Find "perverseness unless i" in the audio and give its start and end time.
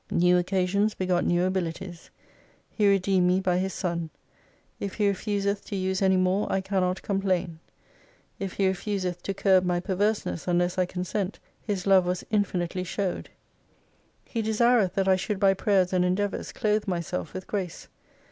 9.79-10.87